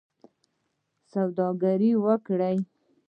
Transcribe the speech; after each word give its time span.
سوداګري 1.11 1.91
وکړئ 2.03 2.57